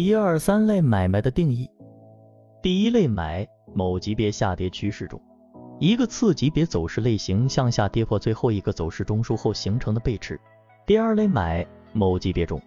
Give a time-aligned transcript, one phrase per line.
[0.00, 1.68] 一二三类买卖的定义：
[2.62, 5.20] 第一类买，某级别下跌趋势中，
[5.78, 10.40] 一个次级别走势类型向下跌破最后一个走势中枢后形成的背驰。
[10.86, 12.58] 第二类买，某级别中，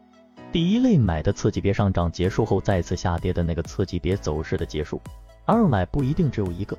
[0.51, 5.02] 第一类买的次级别上涨结束后再次下跌的那个次级别走势的结束。
[5.43, 6.77] 二买不一定只有一个，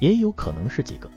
[0.00, 1.10] 也有可能是几个，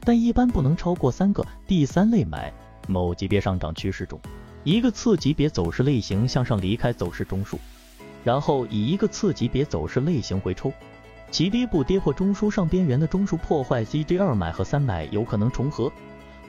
[0.00, 1.44] 但一般不能超过三个。
[1.66, 2.50] 第三类买，
[2.88, 4.18] 某级别上涨趋势中，
[4.64, 7.58] 一个次级别走势类型向上离开走势中枢。
[8.24, 10.72] 然后以一个次级别走势类型回抽，
[11.30, 15.90] 其低部跌破中枢上边缘的中枢破坏，CJ 二买和三买有可能重合，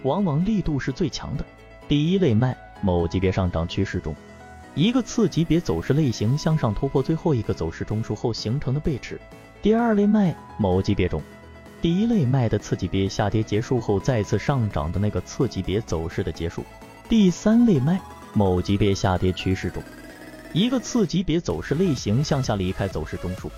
[0.03, 1.45] 往往力度是最强的。
[1.87, 4.15] 第一类卖，某级别上涨趋势中，
[4.75, 9.19] 一个次级别走势类型向上突破最后一个走势中枢后形成的背驰。
[9.61, 11.21] 第二类卖，某级别中，
[11.81, 16.63] 第一类卖的次级别下跌结束后再次上涨的那个次级别走势的结束。
[17.09, 17.99] 第三类卖，
[18.33, 19.81] 某级别下跌趋势中。
[20.51, 23.49] 一个次级别走势类型向下离开走势中枢，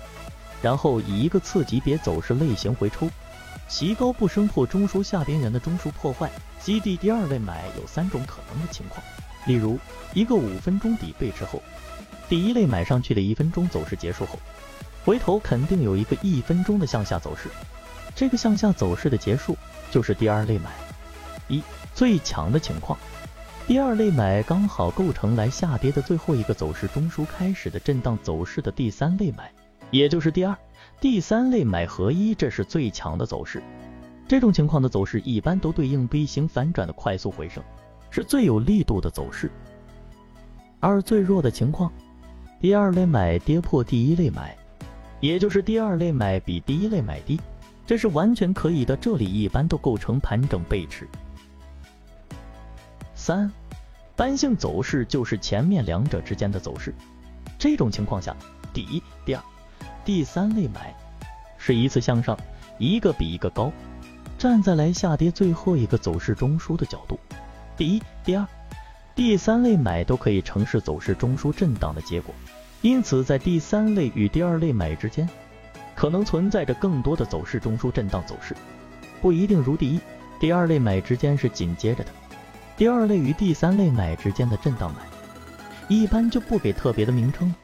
[0.60, 3.08] 然后以一个次级别走势类型回抽，
[3.66, 6.30] 其高不升破中枢下边缘的中枢破坏。
[6.60, 9.02] 基地第二类买有三种可能的情况，
[9.46, 9.78] 例如
[10.12, 11.62] 一个五分钟底背驰后，
[12.28, 14.38] 第一类买上去的一分钟走势结束后，
[15.04, 17.48] 回头肯定有一个一分钟的向下走势，
[18.14, 19.56] 这个向下走势的结束
[19.90, 20.70] 就是第二类买。
[21.48, 21.62] 一
[21.94, 22.98] 最强的情况。
[23.64, 29.50] 第二类买刚好构成来下跌的最后一个走势中枢开始的震荡走势的第三类买，
[29.90, 30.54] 也就是第二、
[31.00, 33.62] 第三类买合一，这是最强的走势。
[34.26, 37.62] 这种情况的走势一般都对应 V 型反转的快速回升，
[38.10, 39.48] 是最有力度的走势。
[40.80, 41.90] 而最弱的情况，
[42.60, 44.56] 第二类买跌破第一类买，
[45.20, 47.40] 也就是第二类买比第一类买低，
[47.86, 48.96] 这是完全可以的。
[48.96, 51.08] 这里一般都构成盘整背驰。
[53.22, 53.48] 三，
[54.16, 56.92] 单性走势就是前面两者之间的走势。
[57.56, 58.34] 这种情况下，
[58.74, 59.42] 第一、第二、
[60.04, 60.92] 第三类买
[61.56, 62.36] 是一次向上，
[62.78, 63.70] 一个比一个高。
[64.36, 67.16] 站在来下跌最后一个走势中枢的角度，
[67.76, 68.44] 第一、第二、
[69.14, 72.34] 第三类买都可以呈是走势中枢震荡的结果。
[72.80, 75.28] 因此，在第三类与第二类买之间，
[75.94, 78.56] 可能存在着更多的走势中枢震荡走势，
[79.20, 80.00] 不一定如第一、
[80.40, 82.10] 第二类买之间是紧接着的。
[82.76, 85.02] 第二类与第三类买之间的震荡买，
[85.88, 87.54] 一般就不给特别的名称，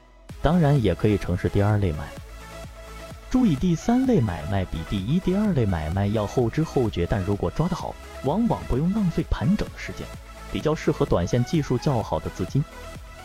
[0.43, 2.07] 当然也可以称是第二类买。
[3.31, 10.07] 注意，第三类买卖比第一、第二类买卖要后知后觉，但如果抓得好，往往不用浪费盘整的时间，
[10.53, 12.63] 比较适合短线技术较好的资金。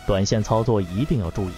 [0.06, 1.52] 短线操作一定要注意，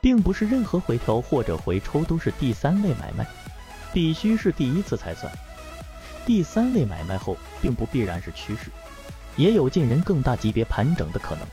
[0.00, 3.26] 并不是任何回调或者回抽都是第三类买卖，
[3.92, 5.30] 必须是第一次才算。
[6.26, 8.70] 第三类买卖后，并不必然是趋势。
[9.40, 11.46] 也有进人更大级别盘整的可能。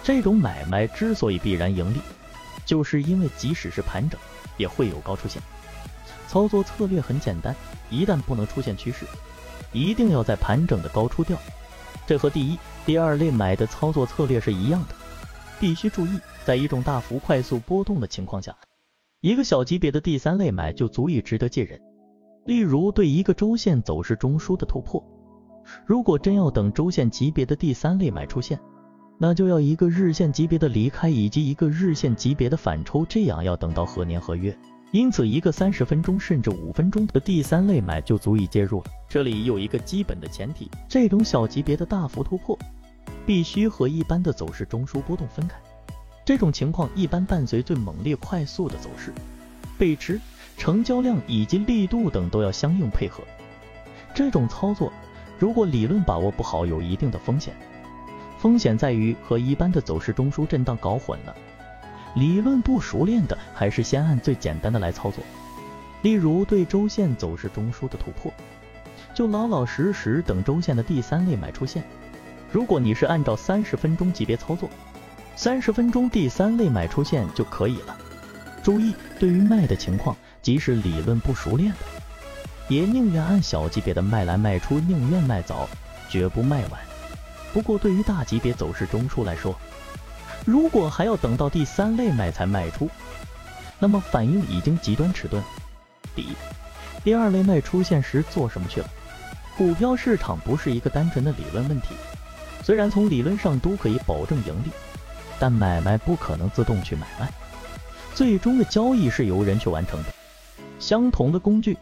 [0.00, 1.98] 这种买卖之所以必然盈利，
[2.64, 4.18] 就是因为即使是盘整，
[4.56, 5.42] 也会有高出现。
[6.28, 7.52] 操作策略很简单，
[7.90, 9.04] 一旦不能出现趋势，
[9.72, 11.36] 一定要在盘整的高出掉。
[12.06, 14.94] 这和第一、第二类买的操作策略是一样的。
[15.58, 18.56] 必须注意，在一种大幅快速波动的情况下，
[19.20, 21.80] 一个小级别的第三类买就足以值得借人。
[22.44, 25.02] 例如对一个周线走势中枢的突破。
[25.84, 28.58] 如果真要等周线级别的第三类买出现，
[29.18, 34.56] 那就要一个日线级别的离开以及一个日线级别的反抽，这样要等到何年何月？
[34.92, 38.84] 因此，一个三十分钟甚至五分钟的第三类买就足以介入了。
[39.08, 42.58] 这里有一个基本的前提，这种小级别的大幅突破
[43.26, 45.56] 必须和一般的走势中枢波动分开。
[46.24, 49.12] 这种情况一般伴随最猛烈快速的走势，
[49.76, 50.20] 背驰、
[50.56, 53.24] 成交量以及力度等都要相应配合。
[54.14, 54.92] 这种操作。
[55.38, 57.54] 如果理论把握不好，有一定的风险。
[58.38, 61.34] 风险在于和一般的走势中枢震荡搞混了。
[62.14, 65.22] 理论不熟练的，还是先按最简单的来操作。
[66.02, 68.32] 例如对周线走势中枢的突破，
[69.14, 71.82] 就老老实实等周线的第三类买出现。
[72.50, 74.70] 如果你是按照三十分钟级别操作，
[75.34, 77.96] 三十分钟第三类买出现就可以了。
[78.62, 81.95] 注意，对于卖的情况，即使理论不熟练的。
[82.68, 85.68] 也宁愿按小级别的卖来卖出，宁愿卖早，
[86.08, 86.80] 绝不卖晚。
[87.52, 89.54] 不过对于大级别走势中枢来说，
[90.44, 92.90] 如果还要等到第三类卖才卖出，
[93.78, 95.42] 那么反应已经极端迟钝。
[96.14, 96.34] 第一、
[97.04, 98.88] 第二类卖出现时做什么去了？
[99.56, 101.94] 股票市场不是一个单纯的理论问题，
[102.62, 104.70] 虽然从理论上都可以保证盈利，
[105.38, 107.32] 但买卖不可能自动去买卖，
[108.14, 110.10] 最终的交易是由人去完成的。
[110.78, 111.78] 相同的工具。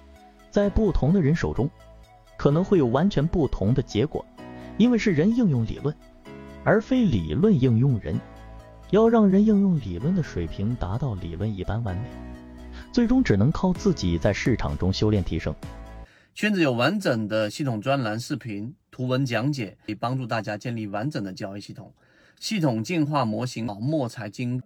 [0.55, 1.69] 在不同的人手中，
[2.37, 4.25] 可能会有完全不同的结果，
[4.79, 5.93] 因为是人应用理论，
[6.63, 8.17] 而非理论应用人。
[8.91, 12.05] 要让人应用理论的水平达到理论一般完美，
[12.93, 15.53] 最终只能靠自己在市场中修炼提升。
[16.37, 21.93] 圈子有完整的系统专栏、视频、图文讲解，可以帮助大家建立完整的交易系统，
[22.39, 24.63] 系统进化模型，老墨财经。